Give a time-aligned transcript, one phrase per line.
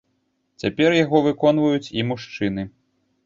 [0.63, 2.65] Цяпер яго выконваюць і мужчыны.